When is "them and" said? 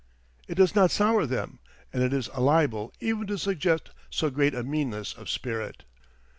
1.27-2.01